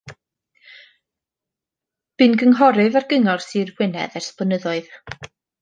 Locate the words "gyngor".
3.13-3.47